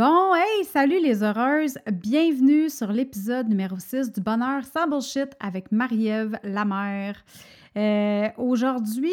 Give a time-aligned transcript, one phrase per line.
[0.00, 1.76] Bon, hey, salut les heureuses!
[1.92, 7.22] Bienvenue sur l'épisode numéro 6 du Bonheur sans bullshit avec Marie-Ève Lamère.
[7.76, 9.12] Euh, Aujourd'hui,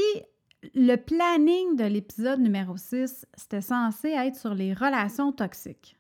[0.74, 5.98] le planning de l'épisode numéro 6, c'était censé être sur les relations toxiques.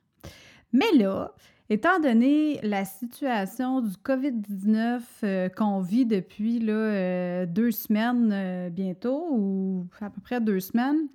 [0.71, 1.33] Mais là,
[1.69, 9.85] étant donné la situation du COVID-19 euh, qu'on vit depuis euh, deux semaines bientôt, ou
[9.99, 11.09] à peu près deux semaines,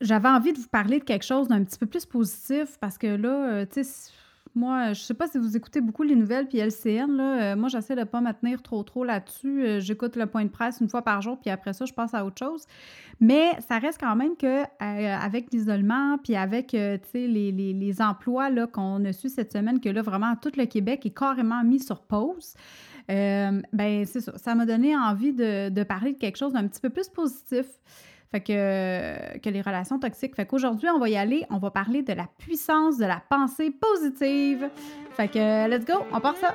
[0.00, 3.06] j'avais envie de vous parler de quelque chose d'un petit peu plus positif parce que
[3.06, 4.12] là, euh, tu sais,
[4.54, 7.68] moi, je sais pas si vous écoutez beaucoup les nouvelles puis LCN, là, euh, moi,
[7.68, 9.62] j'essaie de pas me tenir trop, trop là-dessus.
[9.62, 12.14] Euh, J'écoute le point de presse une fois par jour puis après ça, je passe
[12.14, 12.64] à autre chose.
[13.20, 19.04] Mais ça reste quand même que avec l'isolement puis avec, les, les, les emplois qu'on
[19.04, 22.54] a su cette semaine, que là, vraiment, tout le Québec est carrément mis sur pause.
[23.08, 23.62] Ben
[24.04, 24.36] c'est ça.
[24.36, 27.66] Ça m'a donné envie de, de parler de quelque chose d'un petit peu plus positif.
[28.30, 30.36] Fait que, que les relations toxiques.
[30.36, 31.46] Fait qu'aujourd'hui, on va y aller.
[31.50, 34.68] On va parler de la puissance de la pensée positive.
[35.12, 36.54] Fait que, let's go, on part ça.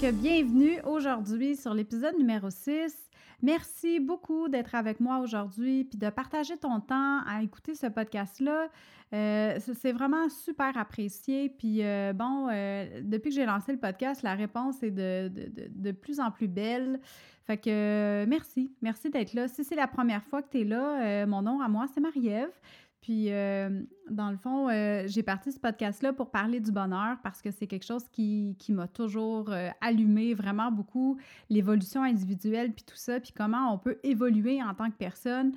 [0.00, 2.96] Bienvenue aujourd'hui sur l'épisode numéro 6.
[3.42, 8.68] Merci beaucoup d'être avec moi aujourd'hui puis de partager ton temps à écouter ce podcast-là.
[9.12, 11.48] Euh, c'est vraiment super apprécié.
[11.48, 15.48] Puis euh, bon, euh, depuis que j'ai lancé le podcast, la réponse est de, de-
[15.50, 17.00] de- de plus en plus belle.
[17.44, 19.48] Fait que merci, merci d'être là.
[19.48, 22.52] Si c'est la première fois que tu es là, mon nom à moi, c'est Marie-Ève.
[23.00, 27.40] Puis, euh, dans le fond, euh, j'ai parti ce podcast-là pour parler du bonheur parce
[27.40, 31.16] que c'est quelque chose qui, qui m'a toujours euh, allumé vraiment beaucoup,
[31.48, 35.52] l'évolution individuelle, puis tout ça, puis comment on peut évoluer en tant que personne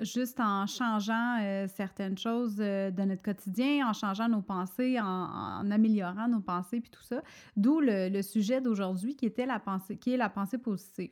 [0.00, 6.28] juste en changeant certaines choses de notre quotidien, en changeant nos pensées, en, en améliorant
[6.28, 7.22] nos pensées, puis tout ça.
[7.56, 11.10] D'où le, le sujet d'aujourd'hui qui était la pensée, qui est la pensée positive.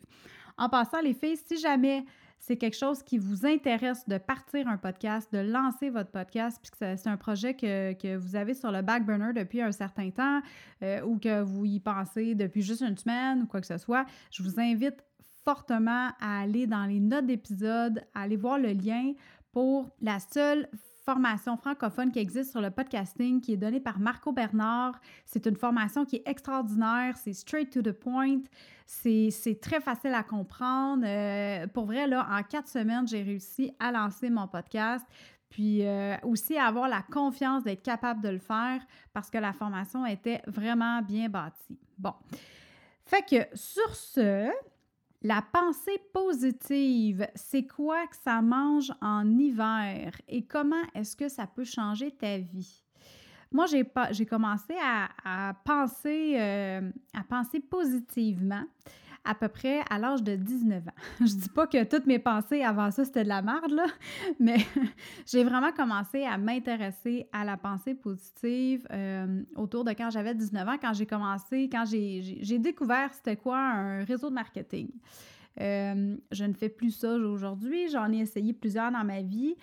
[0.58, 2.04] En passant, les filles, si jamais
[2.38, 6.70] c'est quelque chose qui vous intéresse de partir un podcast, de lancer votre podcast, puis
[6.70, 9.72] que ça- c'est un projet que, que vous avez sur le back burner depuis un
[9.72, 10.40] certain temps
[10.82, 14.06] euh, ou que vous y pensez depuis juste une semaine ou quoi que ce soit,
[14.30, 15.02] je vous invite
[15.44, 19.12] fortement à aller dans les notes d'épisode, à aller voir le lien
[19.52, 20.68] pour la seule
[21.06, 25.00] formation francophone qui existe sur le podcasting qui est donnée par Marco Bernard.
[25.24, 28.40] C'est une formation qui est extraordinaire, c'est straight to the point,
[28.86, 31.04] c'est très facile à comprendre.
[31.06, 35.06] Euh, pour vrai, là, en quatre semaines, j'ai réussi à lancer mon podcast.
[35.48, 38.80] Puis euh, aussi avoir la confiance d'être capable de le faire
[39.12, 41.78] parce que la formation était vraiment bien bâtie.
[41.96, 42.14] Bon.
[43.04, 44.50] Fait que sur ce,
[45.26, 51.48] la pensée positive, c'est quoi que ça mange en hiver et comment est-ce que ça
[51.48, 52.84] peut changer ta vie?
[53.50, 58.62] Moi, j'ai commencé à, à penser, euh, à penser positivement
[59.26, 60.90] à peu près à l'âge de 19 ans.
[61.20, 63.86] Je dis pas que toutes mes pensées avant ça, c'était de la merde, là,
[64.40, 64.58] mais
[65.26, 70.68] j'ai vraiment commencé à m'intéresser à la pensée positive euh, autour de quand j'avais 19
[70.68, 74.88] ans, quand j'ai commencé, quand j'ai, découvert c'était quoi un réseau de marketing.
[75.60, 79.56] Euh, je ne fais plus ça aujourd'hui, j'en ai essayé plusieurs dans ma vie.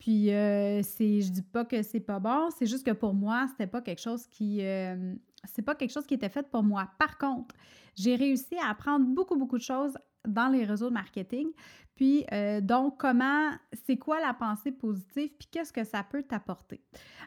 [0.00, 3.46] Puis, euh, c'est, je dis pas que c'est pas bon, c'est juste que pour moi,
[3.50, 5.14] c'était pas quelque chose qui, euh,
[5.44, 6.88] c'est pas quelque chose qui était fait pour moi.
[6.98, 7.54] Par contre,
[8.00, 9.96] j'ai réussi à apprendre beaucoup, beaucoup de choses
[10.26, 11.48] dans les réseaux de marketing.
[11.94, 13.50] Puis, euh, donc, comment,
[13.84, 16.80] c'est quoi la pensée positive, puis qu'est-ce que ça peut t'apporter?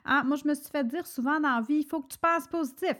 [0.03, 2.17] Ah, moi, je me suis fait dire souvent dans la vie, il faut que tu
[2.17, 2.95] penses positif.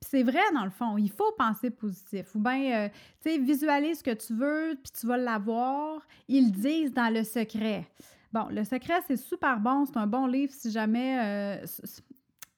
[0.00, 2.34] Puis c'est vrai, dans le fond, il faut penser positif.
[2.34, 2.88] Ou bien, euh,
[3.20, 6.00] tu sais, visualise ce que tu veux, puis tu vas l'avoir.
[6.26, 7.86] Ils disent dans le secret.
[8.32, 9.84] Bon, le secret, c'est super bon.
[9.86, 11.62] C'est un bon livre si jamais.
[11.62, 11.66] euh,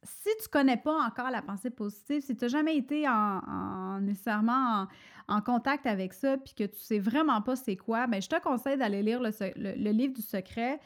[0.06, 4.00] si tu connais pas encore la pensée positive, si tu n'as jamais été en, en-
[4.00, 4.87] nécessairement
[5.29, 8.41] en, contact avec ça, puis que tu sais vraiment pas c'est quoi, ben je te
[8.41, 10.81] conseille d'aller lire le, livre du secret.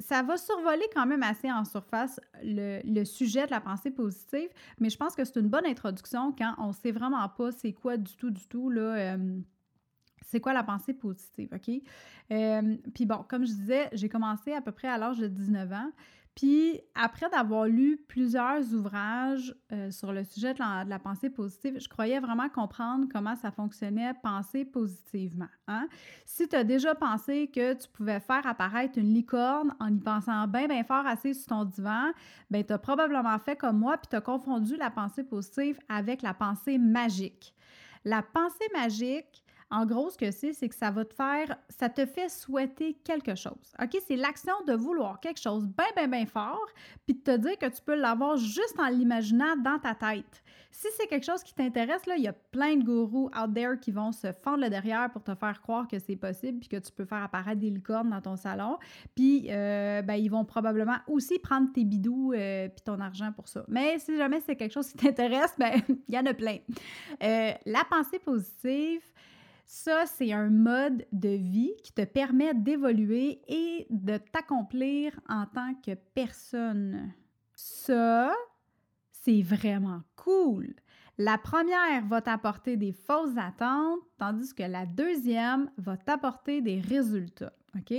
[0.00, 4.48] Ça va survoler quand même assez en surface le, le sujet de la pensée positive,
[4.80, 7.96] mais je pense que c'est une bonne introduction quand on sait vraiment pas c'est quoi
[7.96, 8.80] du tout, du tout, là.
[9.14, 9.40] euh,
[10.26, 11.70] c'est quoi la pensée positive, OK?
[12.32, 15.72] Euh, Puis bon, comme je disais, j'ai commencé à peu près à l'âge de 19
[15.72, 15.90] ans.
[16.36, 21.88] Puis après d'avoir lu plusieurs ouvrages euh, sur le sujet de la, pensée positive, je
[21.88, 25.48] croyais vraiment comprendre comment ça fonctionnait penser positivement.
[25.66, 25.88] Hein.
[26.26, 30.46] Si tu as déjà pensé que tu pouvais faire apparaître une licorne en y pensant
[30.46, 32.12] bien, bien fort assis sur ton divan,
[32.50, 36.20] bien, tu as probablement fait comme moi, puis tu as confondu la pensée positive avec
[36.20, 37.54] la pensée magique.
[38.04, 41.88] La pensée magique, en gros, ce que c'est, c'est que ça va te faire, ça
[41.88, 43.74] te fait souhaiter quelque chose.
[43.82, 43.96] OK?
[44.06, 46.66] C'est l'action de vouloir quelque chose bien, bien, bien fort,
[47.04, 50.42] puis de te dire que tu peux l'avoir juste en l'imaginant dans ta tête.
[50.70, 53.78] Si c'est quelque chose qui t'intéresse, là, il y a plein de gourous out there
[53.80, 56.76] qui vont se fendre le derrière pour te faire croire que c'est possible, puis que
[56.76, 58.76] tu peux faire apparaître des licornes dans ton salon.
[59.14, 63.48] Puis, euh, ben, ils vont probablement aussi prendre tes bidous euh, puis ton argent pour
[63.48, 63.64] ça.
[63.68, 66.58] Mais si jamais c'est quelque chose qui t'intéresse, ben, il y en a plein.
[67.22, 69.00] Euh, la pensée positive,
[69.66, 75.74] ça, c'est un mode de vie qui te permet d'évoluer et de t'accomplir en tant
[75.84, 77.12] que personne.
[77.56, 78.32] Ça,
[79.10, 80.72] c'est vraiment cool.
[81.18, 87.52] La première va t'apporter des fausses attentes, tandis que la deuxième va t'apporter des résultats.
[87.74, 87.92] OK?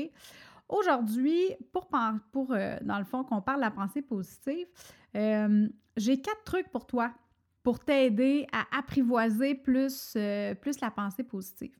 [0.70, 1.90] Aujourd'hui, pour,
[2.52, 4.68] euh, dans le fond, qu'on parle de la pensée positive,
[5.16, 5.68] euh,
[5.98, 7.12] j'ai quatre trucs pour toi
[7.68, 11.76] pour t'aider à apprivoiser plus, euh, plus la pensée positive.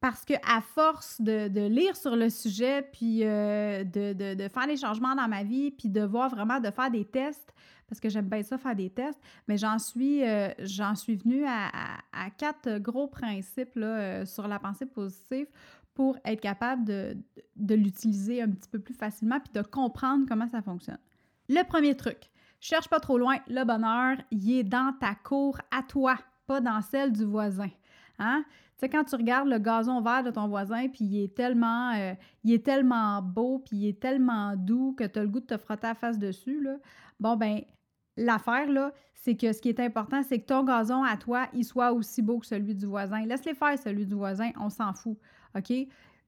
[0.00, 5.14] Parce que à force de, lire sur le sujet, puis euh, de, faire des changements
[5.14, 7.54] dans ma vie, puis de voir vraiment de faire des tests,
[7.86, 10.48] parce que j'aime bien ça faire des tests, mais j'en suis, euh,
[10.96, 15.46] suis venue à, quatre gros principes là, sur la pensée positive
[15.94, 17.16] pour être capable de,
[17.54, 20.98] de l'utiliser un petit peu plus facilement, puis de comprendre comment ça fonctionne.
[21.48, 22.31] Le premier truc,
[22.62, 26.16] Cherche pas trop loin, le bonheur, il est dans ta cour à toi,
[26.46, 27.70] pas dans celle du voisin.
[28.20, 28.44] Hein?
[28.46, 31.92] Tu sais, quand tu regardes le gazon vert de ton voisin, puis il est tellement,
[31.92, 32.14] euh,
[32.44, 35.56] est tellement beau, puis il est tellement doux que tu as le goût de te
[35.56, 36.76] frotter la face dessus, là.
[37.18, 37.62] bon, ben
[38.16, 38.68] l'affaire,
[39.12, 42.22] c'est que ce qui est important, c'est que ton gazon à toi, il soit aussi
[42.22, 43.26] beau que celui du voisin.
[43.26, 45.18] Laisse-les faire, celui du voisin, on s'en fout,
[45.56, 45.72] OK?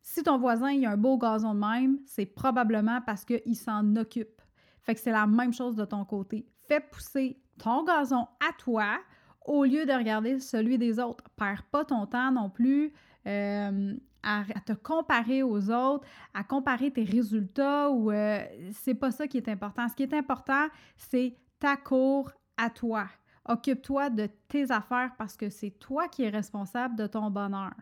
[0.02, 3.94] Si ton voisin, il a un beau gazon de même, c'est probablement parce qu'il s'en
[3.94, 4.40] occupe.
[4.84, 6.46] Fait que c'est la même chose de ton côté.
[6.69, 8.98] Fais pousser ton gazon à toi
[9.44, 11.25] au lieu de regarder celui des autres.
[11.36, 12.92] Perds pas ton temps non plus
[13.26, 18.42] euh, à, te comparer aux autres, à comparer tes résultats ou euh,
[18.72, 19.88] c'est pas ça qui est important.
[19.88, 20.66] Ce qui est important,
[20.96, 23.06] c'est ta cour à toi.
[23.46, 27.75] Occupe-toi de tes affaires parce que c'est toi qui es responsable de ton bonheur.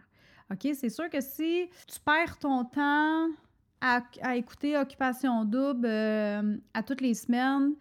[0.50, 0.69] OK?
[0.75, 3.28] C'est sûr que si tu perds ton temps
[3.82, 7.73] à, écouter Occupation Double euh, à toutes les semaines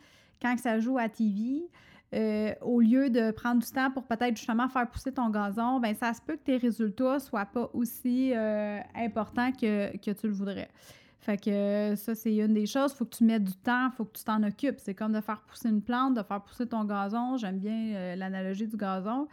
[0.42, 1.69] quand ça joue à TV.
[2.13, 5.95] Euh, au lieu de prendre du temps pour peut-être justement faire pousser ton gazon, ben
[5.95, 10.33] ça se peut que tes résultats soient pas aussi euh, importants que, que, tu le
[10.33, 10.69] voudrais.
[11.19, 12.94] Fait que ça, c'est une des choses.
[12.94, 14.80] Faut que tu mettes du temps, faut que tu t'en occupes.
[14.80, 17.38] C'est comme de faire pousser une plante, de faire pousser ton gazon.
[17.38, 19.27] J'aime bien l'analogie du gazon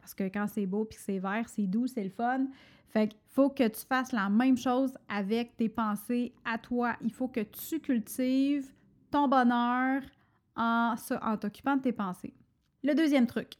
[0.00, 2.46] parce que quand c'est beau puis c'est vert, c'est doux, c'est le fun.
[2.88, 6.96] Fait qu'il faut que tu fasses la même chose avec tes pensées à toi.
[7.02, 8.70] Il faut que tu cultives
[9.10, 10.02] ton bonheur
[10.56, 12.34] en, en t'occupant de tes pensées.
[12.82, 13.54] Le deuxième truc,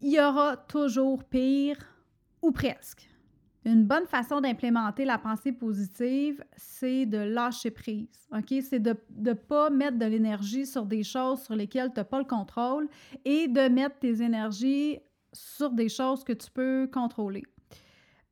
[0.00, 1.78] il y aura toujours pire
[2.42, 3.08] ou presque.
[3.64, 8.28] Une bonne façon d'implémenter la pensée positive, c'est de lâcher prise.
[8.32, 8.54] OK?
[8.62, 12.18] C'est de ne pas mettre de l'énergie sur des choses sur lesquelles tu n'as pas
[12.18, 12.88] le contrôle
[13.24, 15.00] et de mettre tes énergies
[15.32, 17.42] sur des choses que tu peux contrôler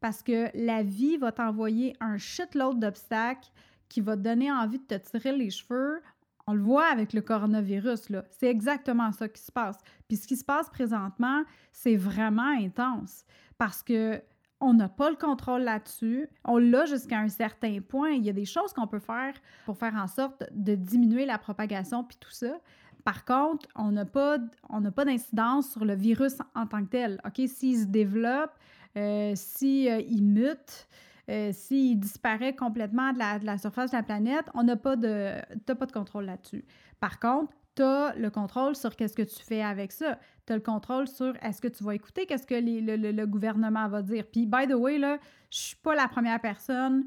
[0.05, 3.49] parce que la vie va t'envoyer un shitload d'obstacles
[3.89, 6.03] qui va te donner envie de te tirer les cheveux.
[6.47, 8.23] On le voit avec le coronavirus, là.
[8.29, 9.79] C'est exactement ça qui se passe.
[10.07, 13.25] Puis ce qui se passe présentement, c'est vraiment intense
[13.57, 14.21] parce que
[14.61, 16.29] on n'a pas le contrôle là-dessus.
[16.45, 18.11] On l'a jusqu'à un certain point.
[18.11, 19.33] Il y a des choses qu'on peut faire
[19.65, 22.61] pour faire en sorte de diminuer la propagation puis tout ça.
[23.05, 24.37] Par contre, on n'a pas,
[24.95, 27.21] pas d'incidence sur le virus en tant que tel.
[27.25, 27.49] OK?
[27.49, 28.53] S'il se développe,
[28.97, 30.89] euh, s'il euh, mute,
[31.31, 35.33] euh, s'il disparaît complètement de la, surface de la planète, on n'a pas de,
[35.67, 36.65] pas de contrôle là-dessus.
[37.01, 40.19] Par contre, tu as le contrôle sur qu'est-ce que tu fais avec ça.
[40.47, 44.03] Tu as le contrôle sur est-ce que tu vas écouter qu'est-ce que le, gouvernement va
[44.03, 44.27] dire.
[44.31, 45.19] Puis, by the way, là,
[45.51, 47.07] je suis pas la première personne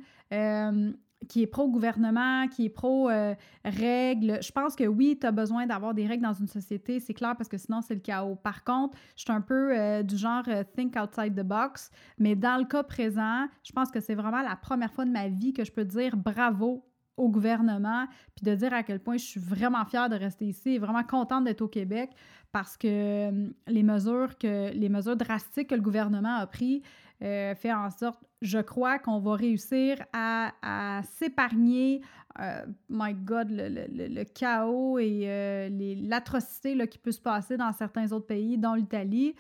[1.28, 4.32] qui est pro-gouvernement, qui est pro-règles.
[4.32, 7.14] Euh, je pense que oui, tu as besoin d'avoir des règles dans une société, c'est
[7.14, 8.36] clair, parce que sinon, c'est le chaos.
[8.36, 12.36] Par contre, je suis un peu euh, du genre euh, think outside the box, mais
[12.36, 15.54] dans le cas présent, je pense que c'est vraiment la première fois de ma vie
[15.54, 16.86] que je peux dire bravo
[17.18, 18.06] au gouvernement,
[18.36, 21.04] puis de dire à quel point je suis vraiment fière de rester ici et vraiment
[21.04, 22.12] contente d'être au Québec
[22.52, 26.82] parce que les mesures que les mesures drastiques que le gouvernement a prises
[27.24, 32.02] euh, fait en sorte, je crois, qu'on va réussir à, s'épargner,
[32.40, 35.70] euh, my God, le, chaos et euh,
[36.04, 39.36] l'atrocité qui peut se passer dans certains autres pays, dont l'Italie.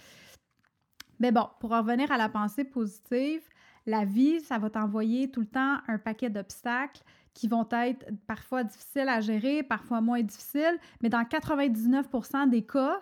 [1.19, 3.41] Mais bon, pour revenir à la pensée positive,
[3.85, 7.01] la vie, ça va t'envoyer tout le temps un paquet d'obstacles
[7.33, 12.99] qui vont être parfois difficiles à gérer, parfois moins difficiles, mais dans 99% des cas,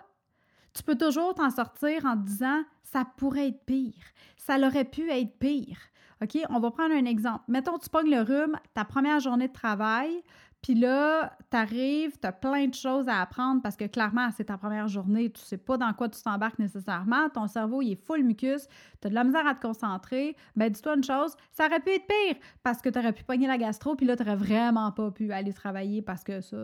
[0.76, 4.04] tu peux toujours t'en sortir en disant ça pourrait être pire,
[4.36, 5.78] ça aurait pu être pire.
[6.22, 7.44] OK, on va prendre un exemple.
[7.48, 10.22] Mettons, tu pognes le rhume, ta première journée de travail,
[10.66, 14.46] puis là, tu arrives, tu as plein de choses à apprendre parce que clairement, c'est
[14.46, 18.04] ta première journée, tu sais pas dans quoi tu t'embarques nécessairement, ton cerveau, il est
[18.04, 18.66] full mucus,
[19.00, 20.34] tu as de la misère à te concentrer.
[20.56, 23.46] Ben, dis-toi une chose, ça aurait pu être pire parce que tu aurais pu pogner
[23.46, 26.56] la gastro, puis là, tu n'aurais vraiment pas pu aller travailler parce que ça,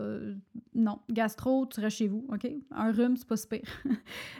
[0.74, 2.50] non, gastro, tu restes chez vous, OK?
[2.72, 3.60] Un rhume, c'est pas si pire.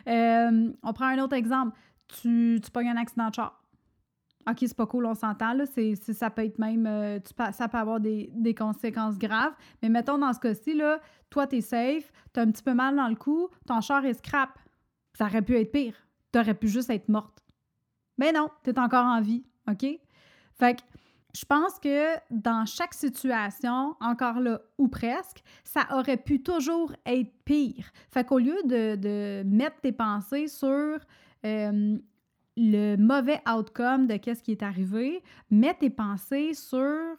[0.08, 1.78] Euh, on prend un autre exemple.
[2.08, 3.61] Tu, tu pognes un accident de char
[4.48, 5.64] OK, c'est pas cool, on s'entend, là.
[5.66, 6.86] C'est, ça peut être même.
[6.86, 7.18] Euh,
[7.52, 9.54] ça peut avoir des, conséquences graves.
[9.82, 13.08] Mais mettons dans ce cas-ci, là, toi, t'es safe, t'as un petit peu mal dans
[13.08, 14.50] le cou, ton char est scrap.
[15.14, 15.94] Ça aurait pu être pire.
[16.32, 17.42] T'aurais pu juste être morte.
[18.18, 19.44] Mais non, t'es encore en vie.
[19.68, 19.86] OK?
[20.54, 20.82] Fait que
[21.34, 27.32] je pense que dans chaque situation, encore là, ou presque, ça aurait pu toujours être
[27.44, 27.90] pire.
[28.10, 30.98] Fait qu'au lieu de, mettre tes pensées sur
[31.44, 31.98] euh,
[32.56, 37.16] le mauvais outcome de qu'est-ce qui est arrivé, mets tes pensées sur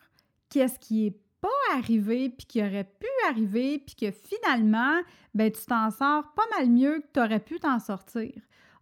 [0.50, 5.02] qu'est-ce qui est pas arrivé, puis qui aurait pu arriver, puis que finalement,
[5.34, 8.32] ben, tu t'en sors pas mal mieux que tu aurais pu t'en sortir.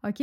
[0.07, 0.21] OK?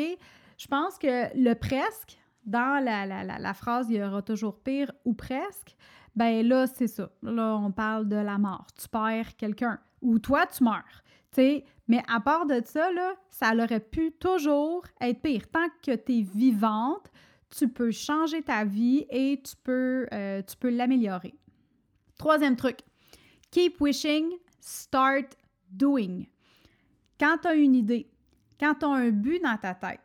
[0.59, 5.15] Je pense que le presque, dans la, la, phrase il y aura toujours pire ou
[5.15, 5.77] presque,
[6.15, 7.11] ben là, c'est ça.
[7.23, 8.67] Là, on parle de la mort.
[8.81, 11.03] Tu perds quelqu'un ou toi, tu meurs.
[11.37, 12.91] Mais à part de ça,
[13.31, 15.49] ça aurait pu toujours être pire.
[15.51, 17.11] Tant que tu es vivante,
[17.51, 21.35] tu peux changer ta vie et tu peux, euh, tu peux l'améliorer.
[22.19, 22.79] Troisième truc,
[23.51, 24.31] keep wishing,
[24.61, 25.37] start
[25.71, 26.25] doing.
[27.19, 28.11] Quand tu as une idée,
[28.61, 30.01] quand tu as un but dans ta tête,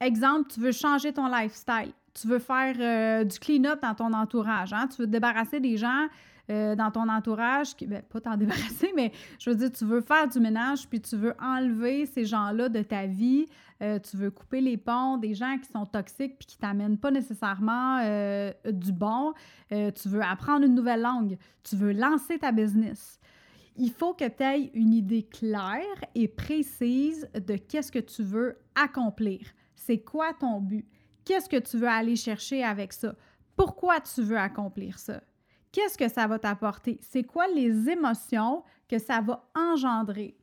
[0.00, 4.72] exemple, tu veux changer ton lifestyle, tu veux faire euh, du clean-up dans ton entourage,
[4.72, 6.06] hein, tu veux te débarrasser des gens
[6.50, 10.02] euh, dans ton entourage, qui, ben, pas t'en débarrasser, mais je veux dire, tu veux
[10.02, 13.46] faire du ménage, puis tu veux enlever ces gens-là de ta vie,
[13.80, 17.10] euh, tu veux couper les ponts des gens qui sont toxiques puis qui t'amènent pas
[17.10, 19.32] nécessairement euh, du bon,
[19.70, 23.18] tu veux apprendre une nouvelle langue, tu veux lancer ta business.
[23.76, 25.80] Il faut que tu aies une idée claire
[26.14, 29.40] et précise de qu'est-ce que tu veux accomplir.
[29.74, 30.86] C'est quoi ton but?
[31.24, 33.14] Qu'est-ce que tu veux aller chercher avec ça?
[33.56, 35.22] Pourquoi tu veux accomplir ça?
[35.74, 37.00] Qu'est-ce que ça va t'apporter?
[37.02, 40.38] C'est quoi les émotions que ça va engendrer?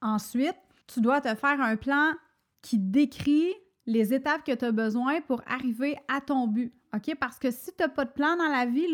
[0.00, 2.12] Ensuite, tu dois te faire un plan
[2.62, 3.52] qui décrit
[3.84, 6.72] les étapes que tu as besoin pour arriver à ton but.
[6.94, 7.14] OK?
[7.20, 8.86] Parce que si tu n'as pas de plan dans la vie,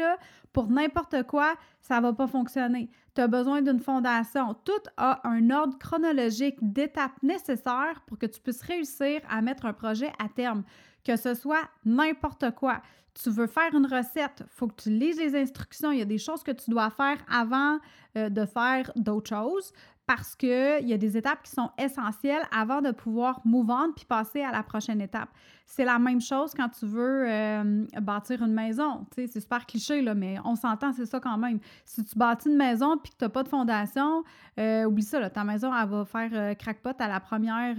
[0.52, 2.90] pour n'importe quoi, ça ne va pas fonctionner.
[3.14, 4.54] Tu as besoin d'une fondation.
[4.64, 9.72] Tout a un ordre chronologique d'étapes nécessaires pour que tu puisses réussir à mettre un
[9.72, 10.64] projet à terme.
[11.04, 12.82] Que ce soit n'importe quoi
[13.22, 15.90] tu veux faire une recette, il faut que tu lises les instructions.
[15.92, 17.78] Il y a des choses que tu dois faire avant
[18.16, 19.72] euh, de faire d'autres choses
[20.08, 24.40] parce qu'il y a des étapes qui sont essentielles avant de pouvoir move puis passer
[24.40, 25.28] à la prochaine étape.
[25.66, 29.04] C'est la même chose quand tu veux euh, bâtir une maison.
[29.14, 31.58] C'est super cliché, là, mais on s'entend, c'est ça quand même.
[31.84, 34.24] Si tu bâtis une maison puis que tu n'as pas de fondation,
[34.58, 37.76] euh, oublie ça, ta maison, elle va faire crackpot à la première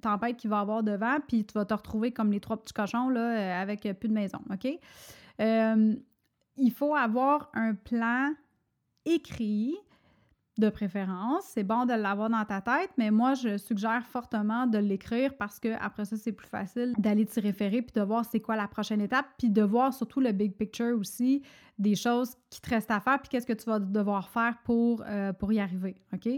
[0.00, 3.08] tempête qu'il va avoir devant, puis tu vas te retrouver comme les trois petits cochons
[3.08, 4.38] là, avec plus de maison.
[4.52, 4.78] OK?
[5.40, 8.30] il faut avoir un plan
[9.04, 9.74] écrit
[10.60, 11.44] de préférence.
[11.44, 15.58] C'est bon de l'avoir dans ta tête, mais moi, je suggère fortement de l'écrire parce
[15.58, 18.68] que après ça, c'est plus facile d'aller t'y référer puis de voir c'est quoi la
[18.68, 21.42] prochaine étape, puis de voir surtout le big picture aussi,
[21.78, 25.02] des choses qui te restent à faire, puis qu'est-ce que tu vas devoir faire pour,
[25.06, 25.96] euh, y arriver.
[26.12, 26.28] OK?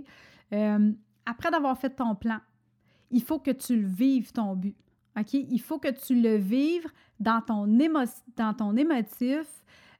[1.24, 2.38] après d'avoir fait ton plan,
[3.10, 4.76] il faut que tu le vives ton but.
[5.18, 5.34] OK?
[5.34, 6.86] Il faut que tu le vives
[7.20, 7.66] dans ton,
[8.36, 9.46] dans ton émotif,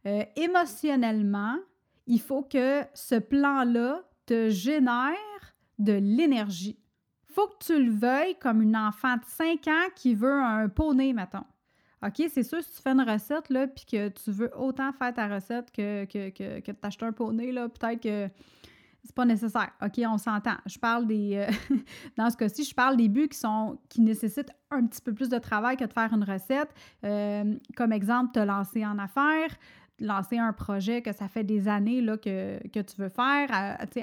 [0.06, 1.56] euh, émotionnellement.
[2.06, 5.12] Il faut que ce plan-là te génère
[5.78, 6.78] de l'énergie.
[7.34, 11.12] Faut que tu le veuilles comme une enfant de 5 ans qui veut un poney,
[11.12, 11.44] mettons.
[12.02, 15.12] OK, c'est sûr, si tu fais une recette, là, puis que tu veux autant faire
[15.12, 18.28] ta recette que, que, que, que t'acheter un poney, là, peut-être que
[19.04, 19.70] c'est pas nécessaire.
[19.82, 20.56] OK, on s'entend.
[20.64, 21.36] Je parle des.
[21.36, 21.76] Euh,
[22.16, 25.28] dans ce cas-ci, je parle des buts qui sont qui nécessitent un petit peu plus
[25.28, 26.70] de travail que de faire une recette.
[27.04, 29.50] Euh, comme exemple, te lancer en affaires,
[30.02, 33.48] lancer un projet que ça fait des années là, que, tu veux faire.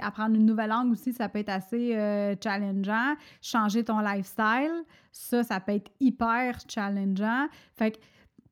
[0.01, 3.15] apprendre une nouvelle langue aussi, ça peut être assez euh, challengeant.
[3.41, 7.47] Changer ton lifestyle, ça, ça peut être hyper challengeant.
[7.75, 7.99] Fait que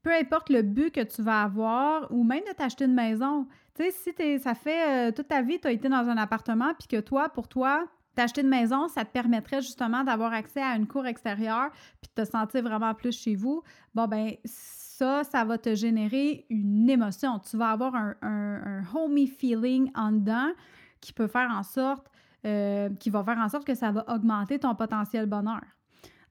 [0.04, 3.48] peu importe le but que tu vas avoir ou même de t'acheter une maison.
[3.76, 6.74] Tu sais, si ça fait euh, toute ta vie, tu as été dans un appartement
[6.78, 7.86] puis que toi, pour toi,
[8.16, 11.70] t'acheter une maison, ça te permettrait justement d'avoir accès à une cour extérieure
[12.02, 13.64] puis de te sentir vraiment plus chez vous.
[13.94, 14.32] Bon, ben
[14.98, 17.40] ça, ça va te générer une émotion.
[17.40, 20.52] Tu vas avoir un, homey feeling en dedans
[21.02, 22.08] qui peut faire en sorte,
[22.46, 25.62] euh, qui va faire en sorte que ça va augmenter ton potentiel bonheur.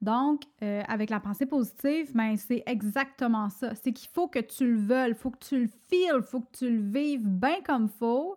[0.02, 3.75] Donc, euh, avec la pensée positive, ben, c'est exactement ça.
[3.76, 6.40] C'est qu'il faut que tu le veuilles, il faut que tu le feels, il faut
[6.40, 8.37] que tu le vives bien comme faut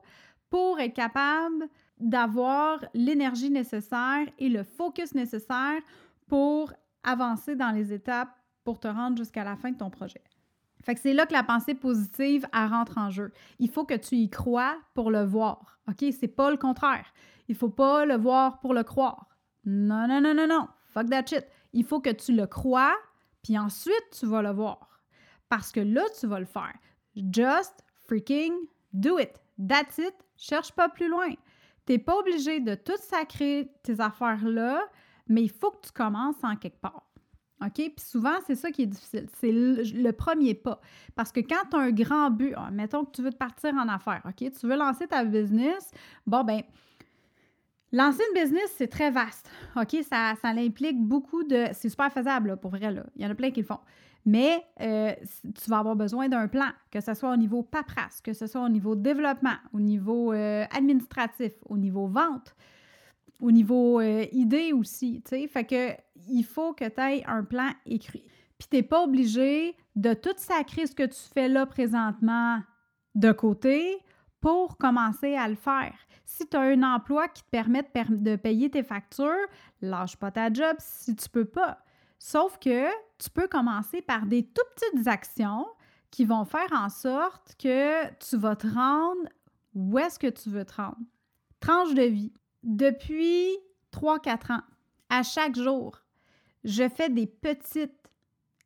[0.50, 1.68] pour être capable
[2.00, 5.82] d'avoir l'énergie nécessaire et le focus nécessaire
[6.28, 6.72] pour
[7.04, 8.39] avancer dans les étapes
[8.70, 10.22] pour te rendre jusqu'à la fin de ton projet.
[10.84, 13.32] Fait que c'est là que la pensée positive elle rentre en jeu.
[13.58, 15.80] Il faut que tu y crois pour le voir.
[15.88, 16.06] OK?
[16.12, 17.12] C'est pas le contraire.
[17.48, 19.26] Il faut pas le voir pour le croire.
[19.66, 20.68] Non, non, non, non, non.
[20.94, 21.48] Fuck that shit.
[21.74, 22.96] Il faut que tu le crois,
[23.42, 25.02] puis ensuite tu vas le voir.
[25.50, 26.76] Parce que là, tu vas le faire.
[27.16, 28.54] Just freaking
[28.94, 29.32] do it.
[29.58, 30.14] That's it.
[30.38, 31.34] Cherche pas plus loin.
[31.88, 34.84] T'es pas obligé de tout sacrer tes affaires-là,
[35.28, 37.09] mais il faut que tu commences en quelque part.
[37.62, 37.74] OK?
[37.74, 39.28] Puis souvent, c'est ça qui est difficile.
[39.40, 40.80] C'est le, premier pas.
[41.16, 43.74] Parce que quand tu as un grand but, ah, mettons que tu veux te partir
[43.74, 44.52] en affaires, OK?
[44.52, 45.92] Tu veux lancer ta business,
[46.26, 46.62] bon, ben
[47.92, 49.50] Lancer une business, c'est très vaste.
[49.76, 49.98] OK?
[50.08, 51.66] Ça, ça implique beaucoup de.
[51.74, 52.92] C'est super faisable, pour vrai.
[52.92, 53.04] Là.
[53.16, 53.80] Il y en a plein qui le font.
[54.26, 55.14] Mais euh,
[55.44, 58.62] tu vas avoir besoin d'un plan, que ce soit au niveau paperasse, que ce soit
[58.62, 62.56] au niveau développement, au niveau euh, administratif, au niveau vente,
[63.42, 65.24] au niveau euh, idée aussi.
[65.26, 65.92] Tu sais, fait que
[66.28, 68.28] il faut que tu aies un plan écrit.
[68.58, 72.62] Puis tu n'es pas obligé de tout sacrer ce que tu fais là présentement
[73.16, 73.98] de côté
[74.42, 75.96] pour commencer à le faire.
[76.26, 79.48] Si tu as un emploi qui te permet de, payer tes factures,
[79.82, 81.80] lâche pas ta job si tu peux pas.
[82.20, 85.66] Sauf que tu peux commencer par des tout petites actions
[86.12, 89.22] qui vont faire en sorte que tu vas te rendre
[89.74, 90.98] où est-ce que tu veux te rendre.
[91.60, 92.34] Tranche de vie.
[92.64, 93.58] Depuis
[93.94, 94.64] 3-4 ans,
[95.10, 96.02] à chaque jour,
[96.64, 97.94] je fais des petites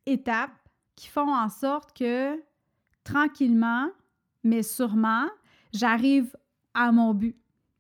[0.05, 0.51] étapes
[0.95, 2.41] qui font en sorte que
[3.03, 3.89] tranquillement,
[4.43, 5.27] mais sûrement,
[5.73, 6.35] j'arrive
[6.73, 7.35] à mon but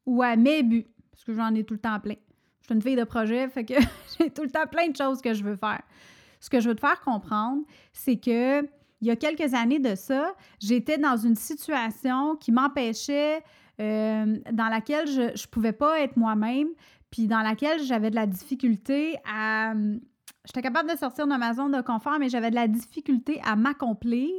[0.05, 2.15] ou à mes buts, parce que j'en ai tout le temps plein.
[2.61, 3.73] Je suis une fille de projet, fait que
[4.19, 5.81] j'ai tout le temps plein de choses que je veux faire.
[6.39, 8.63] Ce que je veux te faire comprendre, c'est que
[9.01, 13.43] il y a quelques années de ça, j'étais dans une situation qui m'empêchait,
[13.81, 16.69] euh, dans laquelle je ne pouvais pas être moi-même,
[17.13, 19.75] puis dans laquelle j'avais de la difficulté à...
[20.45, 23.55] J'étais capable de sortir de ma zone de confort, mais j'avais de la difficulté à
[23.55, 24.33] m'accomplir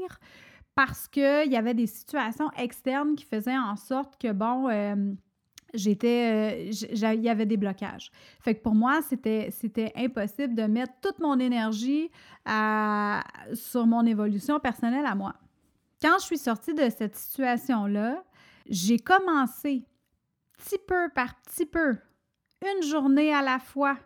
[0.74, 5.14] parce qu'il y avait des situations externes qui faisaient en sorte que, bon, euh,
[5.72, 8.10] j'étais euh, il y avait des blocages.
[8.40, 12.10] Fait que pour moi, c'était c'était impossible de mettre toute mon énergie
[13.54, 15.36] sur mon évolution personnelle à moi.
[16.02, 18.24] Quand je suis sortie de cette situation-là,
[18.68, 19.86] j'ai commencé
[20.58, 21.96] petit peu par petit peu,
[22.66, 23.96] une journée à la fois,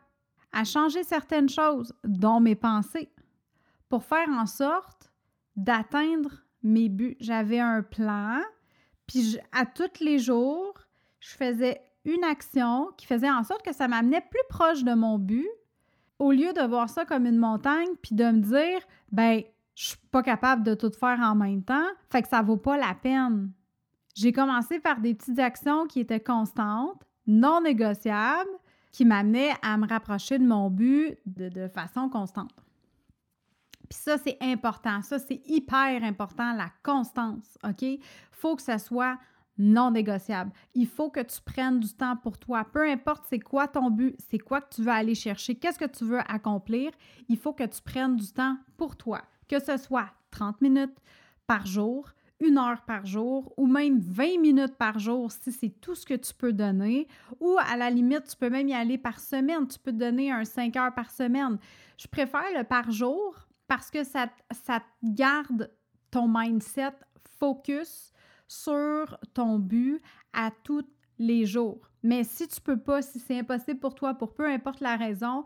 [0.53, 3.11] à changer certaines choses, dont mes pensées,
[3.89, 5.11] pour faire en sorte
[5.57, 6.31] d'atteindre
[6.63, 7.17] mes buts.
[7.21, 8.41] J'avais un plan,
[9.07, 10.75] puis à tous les jours,
[11.21, 15.19] je faisais une action qui faisait en sorte que ça m'amenait plus proche de mon
[15.19, 15.49] but,
[16.19, 18.81] au lieu de voir ça comme une montagne, puis de me dire,
[19.13, 19.43] ben,
[19.75, 22.77] je suis pas capable de tout faire en même temps, fait que ça vaut pas
[22.77, 23.53] la peine.
[24.15, 28.51] J'ai commencé par des petites actions qui étaient constantes, non négociables,
[28.91, 32.51] qui m'amenaient à me rapprocher de mon but de, façon constante.
[33.89, 35.03] Puis ça, c'est important.
[35.03, 37.85] Ça, c'est hyper important, la constance, OK?
[38.33, 39.19] faut que ça soit
[39.57, 40.53] non négociable.
[40.75, 42.65] Il faut que tu prennes du temps pour toi.
[42.65, 45.85] Peu importe c'est quoi ton but, c'est quoi que tu veux aller chercher, qu'est-ce que
[45.85, 46.93] tu veux accomplir,
[47.29, 49.23] il faut que tu prennes du temps pour toi.
[49.49, 50.97] Que ce soit 30 minutes
[51.47, 52.09] par jour,
[52.41, 56.15] une heure par jour ou même 20 minutes par jour si c'est tout ce que
[56.15, 57.09] tu peux donner.
[57.41, 59.67] Ou à la limite, tu peux même y aller par semaine.
[59.67, 61.59] Tu peux te donner un 5 heures par semaine.
[61.97, 63.35] Je préfère le par jour
[63.67, 65.71] parce que ça, ça garde
[66.11, 66.95] ton mindset
[67.39, 68.13] focus
[68.47, 70.01] sur ton but
[70.33, 70.87] à tous
[71.19, 71.81] les jours.
[72.03, 75.45] Mais si tu peux pas, si c'est impossible pour toi, pour peu importe la raison,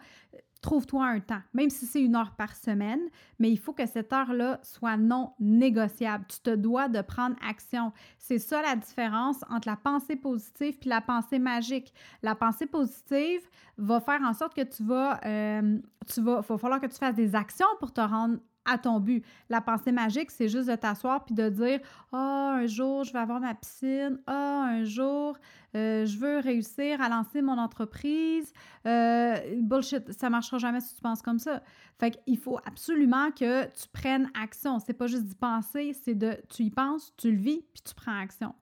[0.62, 3.00] trouve-toi un temps, même si c'est une heure par semaine,
[3.38, 6.24] mais il faut que cette heure-là soit non négociable.
[6.28, 7.92] Tu te dois de prendre action.
[8.16, 11.92] C'est ça la différence entre la pensée positive puis la pensée magique.
[12.22, 13.40] La pensée positive
[13.76, 17.16] va faire en sorte que tu vas, euh, tu vas, va falloir que tu fasses
[17.16, 19.24] des actions pour te rendre à ton but.
[19.48, 21.80] La pensée magique, c'est juste de t'asseoir puis de dire
[22.12, 24.18] Ah, un jour, je vais avoir ma piscine.
[24.26, 25.36] Ah, un jour,
[25.74, 28.52] euh, je veux réussir à lancer mon entreprise.
[28.86, 31.62] Euh, bullshit, ça marchera jamais si tu penses comme ça.
[31.98, 34.78] Fait qu'il faut absolument que tu prennes action.
[34.78, 37.94] C'est pas juste d'y penser, c'est de tu y penses, tu le vis, puis tu
[37.94, 38.54] prends action.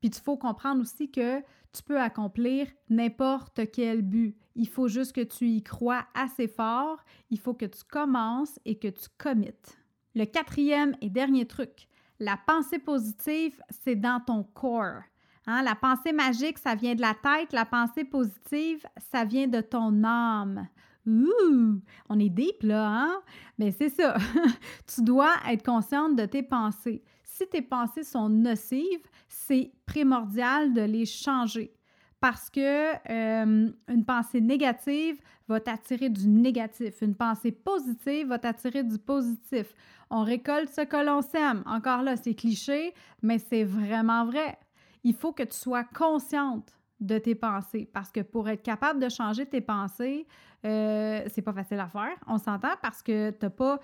[0.00, 1.40] Puis il faut comprendre aussi que
[1.72, 4.36] tu peux accomplir n'importe quel but.
[4.56, 6.98] Il faut juste que tu y crois assez fort.
[7.30, 9.78] Il faut que tu commences et que tu commites.
[10.14, 11.88] Le quatrième et dernier truc,
[12.18, 15.02] la pensée positive, c'est dans ton corps.
[15.46, 15.62] Hein?
[15.62, 17.52] La pensée magique, ça vient de la tête.
[17.52, 20.66] La pensée positive, ça vient de ton âme.
[21.06, 23.20] Ouh, on est deep là, hein?
[23.58, 24.16] Mais c'est ça.
[24.92, 27.04] tu dois être consciente de tes pensées
[27.36, 31.75] si tes pensées sont nocives, c'est primordial de les changer
[32.20, 38.82] parce que euh, une pensée négative va t'attirer du négatif, une pensée positive va t'attirer
[38.82, 39.74] du positif.
[40.10, 41.62] On récolte ce que l'on sème.
[41.66, 44.58] Encore là, c'est cliché, mais c'est vraiment vrai.
[45.04, 47.88] Il faut que tu sois consciente de tes pensées.
[47.92, 50.26] Parce que pour être capable de changer tes pensées,
[50.64, 52.16] euh, c'est pas facile à faire.
[52.26, 53.80] On s'entend parce que t'as pas.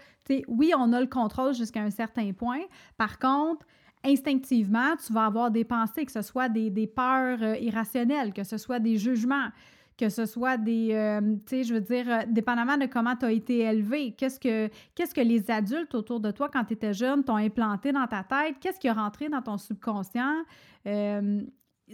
[0.48, 2.62] Oui, on a le contrôle jusqu'à un certain point.
[2.96, 3.66] Par contre,
[4.04, 8.58] instinctivement, tu vas avoir des pensées, que ce soit des, peurs euh, irrationnelles, que ce
[8.58, 9.48] soit des jugements,
[9.96, 13.32] que ce soit des, euh, tu sais, je veux dire, dépendamment de comment tu as
[13.32, 17.36] été élevé, qu'est-ce que, que les adultes autour de toi, quand tu étais jeune, t'ont
[17.36, 20.42] implanté dans ta tête, qu'est-ce qui est rentré dans ton subconscient,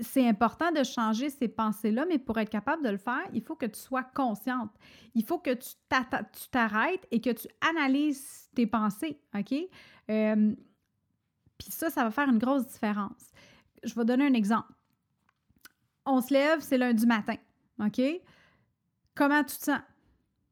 [0.02, 3.56] c'est important de changer ces pensées-là, mais pour être capable de le faire, il faut
[3.56, 4.70] que tu sois consciente.
[5.14, 5.70] Il faut que tu
[6.50, 9.54] t'arrêtes et que tu analyses tes pensées, OK?
[11.58, 13.30] Puis ça, ça va faire une grosse différence.
[13.82, 14.72] Je vais donner un exemple.
[16.06, 17.36] On se lève, c'est lundi matin,
[17.80, 18.00] OK?
[19.14, 19.80] Comment tu te sens?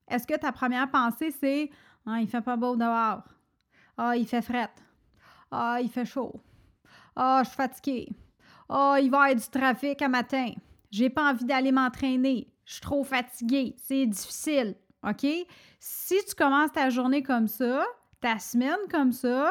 [0.08, 1.70] Est-ce que ta première pensée, c'est
[2.06, 3.24] ah, il fait pas beau dehors.
[3.98, 4.70] Ah, il fait fret.
[5.50, 6.40] Ah, il fait chaud.
[7.16, 8.08] Ah, je suis fatiguée.
[8.68, 10.52] Oh, il va y avoir du trafic à matin.
[10.90, 12.52] J'ai pas envie d'aller m'entraîner.
[12.64, 13.74] Je suis trop fatiguée.
[13.78, 14.76] C'est difficile.
[15.02, 15.26] OK?
[15.80, 17.84] Si tu commences ta journée comme ça,
[18.20, 19.50] ta semaine comme ça,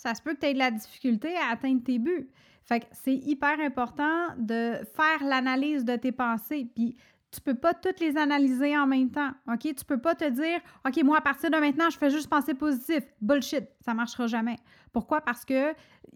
[0.00, 2.30] ça se peut que de la difficulté à atteindre tes buts.
[2.64, 6.70] Fait que c'est hyper important de faire l'analyse de tes pensées.
[6.74, 6.96] Puis
[7.30, 9.32] tu peux pas toutes les analyser en même temps.
[9.46, 9.60] OK?
[9.60, 12.54] Tu peux pas te dire OK, moi, à partir de maintenant, je fais juste penser
[12.54, 13.04] positif.
[13.20, 13.68] Bullshit.
[13.80, 14.56] Ça marchera jamais.
[14.90, 15.20] Pourquoi?
[15.20, 15.74] Parce que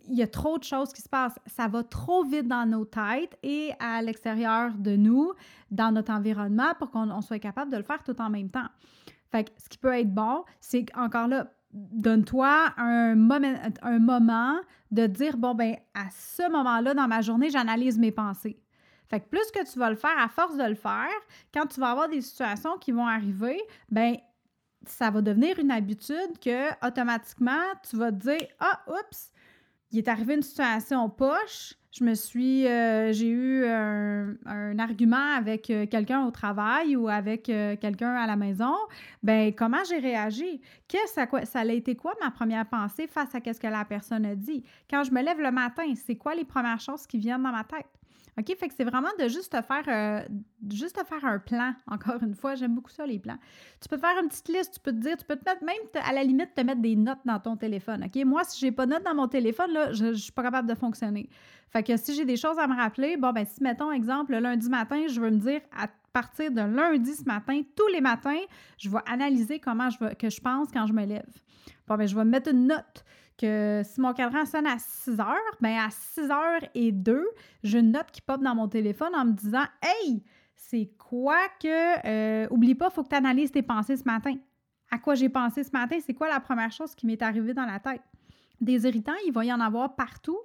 [0.09, 1.39] il y a trop de choses qui se passent.
[1.47, 5.35] Ça va trop vite dans nos têtes et à l'extérieur de nous,
[5.71, 8.69] dans notre environnement, pour qu'on soit capable de le faire tout en même temps.
[9.31, 14.61] Fait que ce qui peut être bon, c'est encore là, donne-toi un moment,
[14.91, 18.61] de dire bon, ben à ce moment-là dans ma journée, j'analyse mes pensées.
[19.09, 21.11] Fait que plus que tu vas le faire, à force de le faire,
[21.53, 23.61] quand tu vas avoir des situations qui vont arriver,
[23.91, 24.17] ben
[24.87, 29.33] ça va devenir une habitude que automatiquement tu vas te dire ah oups
[29.95, 31.75] il est arrivé une situation poche.
[31.93, 34.14] Je me suis, euh, j'ai eu un,
[34.79, 38.75] argument avec euh, quelqu'un au travail ou avec euh, quelqu'un à la maison.
[39.23, 40.61] Ben comment j'ai réagi?
[40.89, 44.25] Qu'est-ce ça, ça a été quoi ma première pensée face à ce que la personne
[44.27, 44.65] a dit?
[44.91, 47.65] Quand je me lève le matin, c'est quoi les premières choses qui viennent dans ma
[47.65, 47.87] tête?
[48.39, 48.57] OK?
[48.57, 50.21] Fait que c'est vraiment de juste faire, euh,
[50.71, 51.75] juste faire un plan.
[51.87, 53.39] Encore une fois, j'aime beaucoup ça, les plans.
[53.81, 55.77] Tu peux faire une petite liste, tu peux te dire, tu peux te mettre même,
[56.05, 58.05] à la limite, te mettre des notes dans ton téléphone.
[58.05, 58.25] OK?
[58.25, 60.69] Moi, si j'ai pas de notes dans mon téléphone, là, je, je suis pas capable
[60.69, 61.29] de fonctionner.
[61.71, 64.39] Fait que si j'ai des choses à me rappeler, bon, ben si, mettons, exemple, le
[64.39, 68.41] lundi matin, je veux me dire, à partir de lundi ce matin, tous les matins,
[68.79, 71.27] je vais analyser comment je veux, que je pense quand je me lève.
[71.89, 73.05] Bon, ben je vais me mettre une note
[73.37, 77.27] que si mon cadran sonne à 6 heures, bien à 6 heures et 2,
[77.63, 80.23] j'ai une note qui pop dans mon téléphone en me disant Hey,
[80.55, 82.07] c'est quoi que.
[82.07, 84.35] Euh, oublie pas, il faut que tu analyses tes pensées ce matin.
[84.91, 85.97] À quoi j'ai pensé ce matin?
[86.05, 88.03] C'est quoi la première chose qui m'est arrivée dans la tête?
[88.61, 90.39] Des irritants, il va y en avoir partout.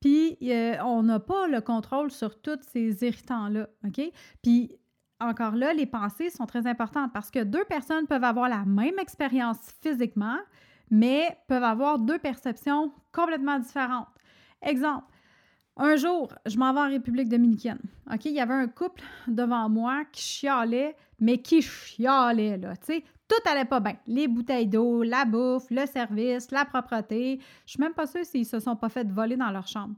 [0.00, 4.00] Puis, euh, on n'a pas le contrôle sur tous ces irritants-là, OK?
[4.42, 4.80] Puis,
[5.20, 8.98] encore là, les pensées sont très importantes parce que deux personnes peuvent avoir la même
[8.98, 10.38] expérience physiquement,
[10.90, 14.08] mais peuvent avoir deux perceptions complètement différentes.
[14.62, 15.06] Exemple,
[15.76, 17.80] un jour, je m'en vais en République dominicaine.
[18.12, 22.86] OK, il y avait un couple devant moi qui chialait, mais qui chialait, là, tu
[22.94, 23.04] sais?
[23.28, 23.96] Tout allait pas bien.
[24.08, 27.38] Les bouteilles d'eau, la bouffe, le service, la propreté.
[27.64, 29.94] Je suis même pas sûre s'ils se sont pas fait voler dans leur chambre.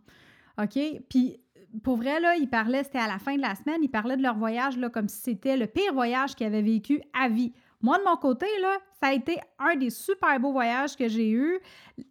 [0.62, 0.78] OK?
[1.09, 1.40] Puis,
[1.83, 4.22] pour vrai, là, ils parlaient, c'était à la fin de la semaine, ils parlaient de
[4.22, 7.55] leur voyage, là, comme si c'était le pire voyage qu'ils avaient vécu à vie.
[7.82, 11.30] Moi, de mon côté, là, ça a été un des super beaux voyages que j'ai
[11.30, 11.58] eu.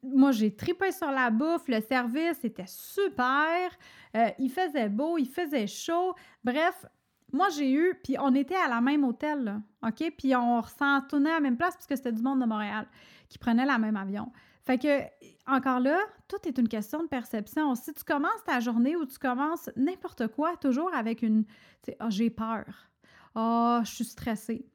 [0.03, 3.71] Moi, j'ai tripé sur la bouffe, le service était super.
[4.15, 6.13] Euh, il faisait beau, il faisait chaud.
[6.43, 6.85] Bref,
[7.31, 10.13] moi, j'ai eu, puis on était à la même hôtel, là, OK?
[10.17, 12.87] Puis on s'en tournait à la même place parce que c'était du monde de Montréal.
[13.29, 14.29] qui prenaient le même avion.
[14.65, 15.03] Fait que,
[15.47, 17.73] encore là, tout est une question de perception.
[17.75, 21.53] Si tu commences ta journée ou tu commences n'importe quoi, toujours avec une, tu
[21.85, 22.65] sais, oh, j'ai peur.
[23.35, 24.70] Oh, je suis stressée.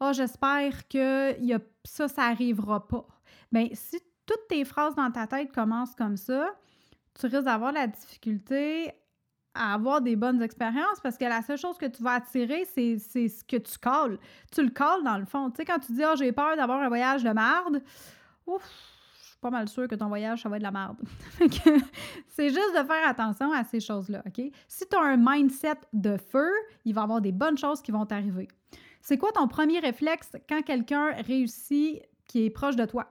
[0.00, 1.36] Oh, j'espère que
[1.84, 3.06] ça, ça arrivera pas.
[3.52, 6.54] Bien, si toutes tes phrases dans ta tête commencent comme ça,
[7.18, 8.92] tu risques d'avoir la difficulté
[9.54, 12.98] à avoir des bonnes expériences parce que la seule chose que tu vas attirer, c'est
[12.98, 14.18] ce que tu colles.
[14.52, 15.50] Tu le colles dans le fond.
[15.50, 17.82] Tu sais, quand tu dis, oh, j'ai peur d'avoir un voyage de merde,
[18.46, 18.62] ouf,
[19.18, 20.98] je suis pas mal sûre que ton voyage, ça va être de la merde.
[22.28, 24.44] c'est juste de faire attention à ces choses-là, OK?
[24.68, 26.50] Si tu as un mindset de feu,
[26.84, 28.48] il va y avoir des bonnes choses qui vont t'arriver.
[29.08, 33.08] C'est quoi ton premier réflexe quand quelqu'un réussit qui est proche de toi?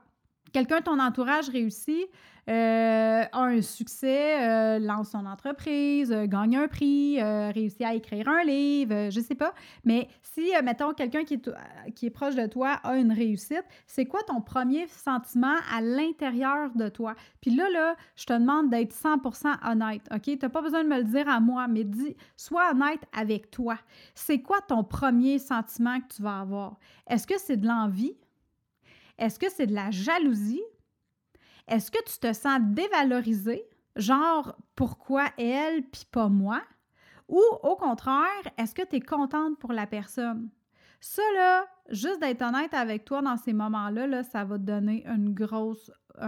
[0.56, 2.08] Quelqu'un de ton entourage réussit,
[2.48, 8.26] euh, a un succès, euh, lance son entreprise, euh, gagne un prix, réussit à écrire
[8.26, 9.52] un livre, je sais pas.
[9.84, 11.50] Mais si, mettons, quelqu'un qui est,
[11.94, 16.70] qui est proche de toi a une réussite, c'est quoi ton premier sentiment à l'intérieur
[16.74, 17.14] de toi?
[17.42, 20.22] Puis là, là, je te demande d'être 100% honnête, OK?
[20.22, 23.50] Tu n'as pas besoin de me le dire à moi, mais dis, sois honnête avec
[23.50, 23.76] toi.
[24.14, 26.78] C'est quoi ton premier sentiment que tu vas avoir?
[27.06, 28.16] Est-ce que c'est de l'envie?
[29.18, 30.62] Est-ce que c'est de la jalousie?
[31.68, 33.64] Est-ce que tu te sens dévalorisé?
[33.96, 36.62] Genre, pourquoi elle puis pas moi?
[37.28, 40.50] Ou au contraire, est-ce que tu es contente pour la personne?
[41.00, 45.04] Ça, là, juste d'être honnête avec toi dans ces moments-là, là, ça va te donner
[45.06, 45.18] un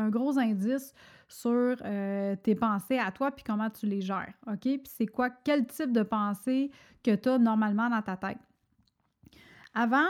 [0.09, 0.93] gros indice
[1.29, 4.35] sur euh, tes pensées à toi puis comment tu les gères.
[4.47, 4.61] OK?
[4.61, 6.71] Puis c'est quoi, quel type de pensée
[7.05, 8.39] que tu as normalement dans ta tête?
[9.75, 10.09] Avant,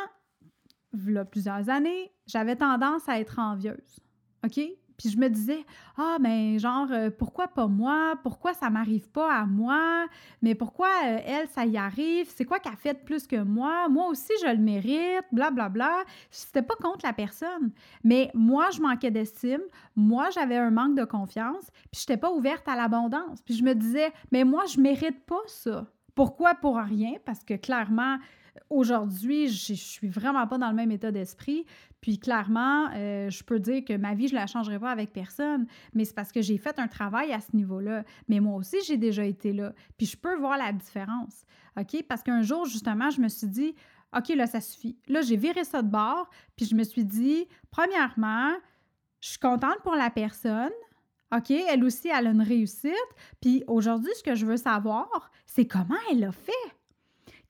[1.31, 4.01] plusieurs années, j'avais tendance à être envieuse.
[4.45, 4.61] OK?
[4.99, 5.65] Puis je me disais,
[5.97, 8.15] ah, mais genre, euh, pourquoi pas moi?
[8.25, 10.07] Pourquoi ça m'arrive pas à moi?
[10.43, 12.29] Mais pourquoi euh, elle, ça y arrive?
[12.35, 13.89] C'est quoi qu'elle fait plus que moi?
[13.89, 15.69] Moi aussi, je le mérite, blablabla.
[15.69, 16.05] Bla, bla.
[16.33, 17.71] C'était pas contre la personne.
[18.03, 19.63] Mais moi, je manquais d'estime.
[19.95, 21.71] Moi, j'avais un manque de confiance.
[21.93, 23.41] Puis je pas ouverte à l'abondance.
[23.43, 25.87] Puis je me disais, mais moi, je mérite pas ça.
[26.17, 26.57] Pourquoi?
[26.57, 27.13] Pour rien.
[27.25, 28.19] Parce que clairement,
[28.71, 31.65] aujourd'hui, je, suis vraiment pas dans le même état d'esprit.
[32.01, 35.67] Puis clairement, euh, je peux dire que ma vie, je la changerai pas avec personne,
[35.95, 38.05] mais c'est parce que j'ai fait un travail à ce niveau-là.
[38.29, 39.73] Mais moi aussi, j'ai déjà été là.
[39.97, 41.45] Puis je peux voir la différence.
[41.79, 42.05] OK?
[42.09, 43.75] Parce qu'un jour, justement, je me suis dit,
[44.17, 44.97] OK, là, ça suffit.
[45.09, 48.55] Là, j'ai viré ça de bord, puis je me suis dit, premièrement,
[49.21, 50.73] je suis contente pour la personne.
[51.37, 52.95] OK, elle aussi, elle a une réussite.
[53.41, 56.53] Puis aujourd'hui, ce que je veux savoir, c'est comment elle a fait.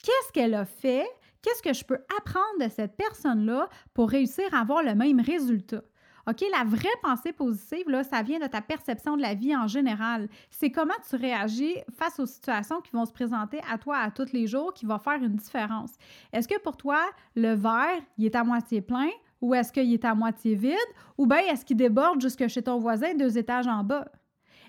[0.02, 1.06] Qu'est-ce qu'elle a fait?
[1.42, 5.82] Qu'est-ce que je peux apprendre de cette personne-là pour réussir à avoir le même résultat?
[6.28, 9.66] OK, la vraie pensée positive, là, ça vient de ta perception de la vie en
[9.66, 10.28] général.
[10.50, 14.32] C'est comment tu réagis face aux situations qui vont se présenter à toi à tous
[14.34, 15.92] les jours qui va faire une différence.
[16.34, 17.00] Est-ce que pour toi,
[17.34, 19.08] le verre, il est à moitié plein
[19.40, 20.76] ou est-ce qu'il est à moitié vide
[21.16, 24.06] ou bien est-ce qu'il déborde jusque chez ton voisin deux étages en bas?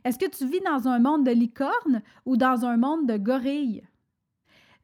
[0.05, 3.83] Est-ce que tu vis dans un monde de licorne ou dans un monde de gorille?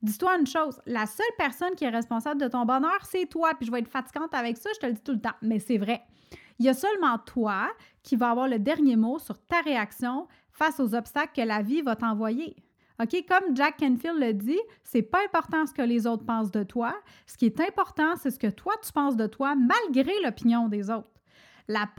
[0.02, 3.54] Dis-toi une chose, la seule personne qui est responsable de ton bonheur, c'est toi.
[3.56, 5.60] Puis je vais être fatigante avec ça, je te le dis tout le temps, mais
[5.60, 6.02] c'est vrai.
[6.60, 7.70] Il y a seulement toi
[8.04, 11.82] qui va avoir le dernier mot sur ta réaction face aux obstacles que la vie
[11.82, 12.56] va t'envoyer.
[13.02, 13.26] OK?
[13.28, 16.96] Comme Jack Canfield le dit, c'est pas important ce que les autres pensent de toi.
[17.26, 20.90] Ce qui est important, c'est ce que toi tu penses de toi malgré l'opinion des
[20.90, 21.10] autres.
[21.68, 21.90] La,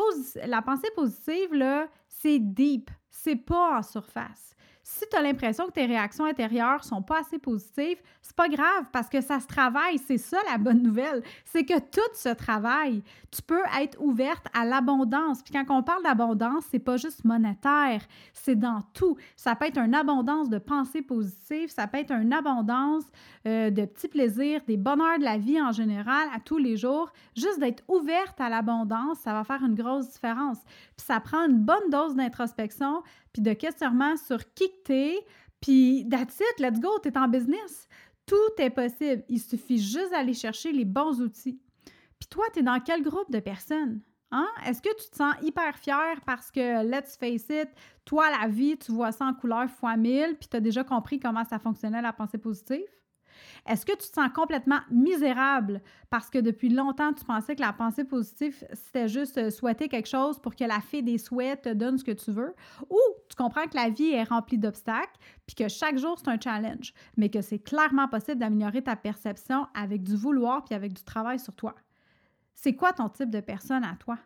[0.46, 4.55] la pensée positive, là, c'est deep, c'est pas en surface
[4.88, 8.84] si tu as l'impression que tes réactions intérieures sont pas assez positives, c'est pas grave
[8.92, 9.98] parce que ça se travaille.
[9.98, 11.24] C'est ça la bonne nouvelle.
[11.44, 13.02] C'est que tout se travaille.
[13.32, 15.42] Tu peux être ouverte à l'abondance.
[15.42, 18.00] Puis quand on parle d'abondance, c'est pas juste monétaire,
[18.32, 19.16] c'est dans tout.
[19.34, 23.02] Ça peut être une abondance de pensées positives, ça peut être une abondance
[23.48, 27.12] euh, de petits plaisirs, des bonheurs de la vie en général à tous les jours.
[27.36, 30.58] Juste d'être ouverte à l'abondance, ça va faire une grosse différence.
[30.96, 35.18] Puis ça prend une bonne dose d'introspection, puis de questionnement sur qui t'es,
[35.60, 37.88] puis that's it, let's go, t'es en business.
[38.24, 39.24] Tout est possible.
[39.28, 41.60] Il suffit juste d'aller chercher les bons outils.
[42.18, 44.00] Puis toi, tu es dans quel groupe de personnes?
[44.32, 44.48] Hein?
[44.64, 47.68] Est-ce que tu te sens hyper fier parce que, let's face it,
[48.04, 51.20] toi, la vie, tu vois ça en couleur fois mille, puis tu as déjà compris
[51.20, 52.86] comment ça fonctionnait la pensée positive?
[53.66, 57.72] Est-ce que tu te sens complètement misérable parce que depuis longtemps, tu pensais que la
[57.72, 61.68] pensée positive, c'était juste euh, souhaiter quelque chose pour que la fée des souhaits te
[61.72, 62.54] donne ce que tu veux?
[62.90, 66.40] Ou tu comprends que la vie est remplie d'obstacles, puis que chaque jour, c'est un
[66.40, 71.02] challenge, mais que c'est clairement possible d'améliorer ta perception avec du vouloir puis avec du
[71.02, 71.74] travail sur toi?
[72.54, 74.18] C'est quoi ton type de personne à toi?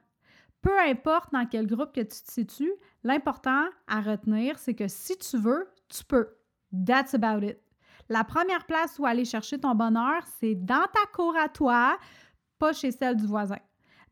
[0.62, 5.16] Peu importe dans quel groupe que tu te situes, l'important à retenir, c'est que si
[5.16, 6.28] tu veux, tu peux.
[6.86, 7.58] That's about it.
[8.10, 11.96] La première place où aller chercher ton bonheur, c'est dans ta cour à toi,
[12.58, 13.58] pas chez celle du voisin.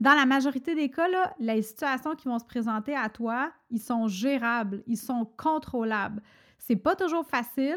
[0.01, 3.81] dans la majorité des cas, là, les situations qui vont se présenter à toi, ils
[3.81, 6.23] sont gérables, ils sont contrôlables.
[6.57, 7.77] C'est pas toujours facile,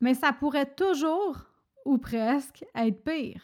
[0.00, 1.36] mais ça pourrait toujours,
[1.84, 3.40] ou presque, être pire.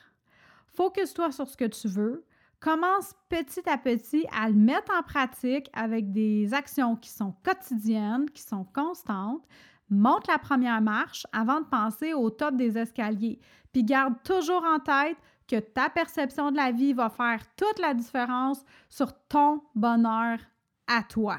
[0.75, 2.25] Focus-toi sur ce que tu veux.
[2.59, 8.29] Commence petit à petit à le mettre en pratique avec des actions qui sont quotidiennes,
[8.31, 9.47] qui sont constantes.
[9.89, 13.39] Monte la première marche avant de penser au top des escaliers.
[13.73, 15.17] Puis garde toujours en tête
[15.49, 20.39] que ta perception de la vie va faire toute la différence sur ton bonheur
[20.89, 21.39] à toi.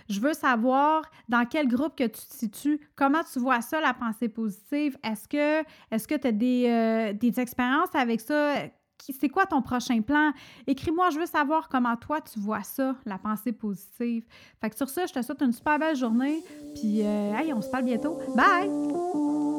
[0.09, 3.94] Je veux savoir dans quel groupe que tu te situes, comment tu vois ça, la
[3.94, 4.98] pensée positive?
[5.04, 8.54] Est-ce que est-ce que tu as des, euh, des expériences avec ça?
[8.98, 10.32] c'est quoi ton prochain plan?
[10.66, 14.24] Écris-moi, je veux savoir comment toi tu vois ça, la pensée positive.
[14.61, 16.42] Fait que sur ça, je te souhaite une super belle journée.
[16.74, 18.18] Puis, euh, hey, on se parle bientôt.
[18.35, 19.56] Bye!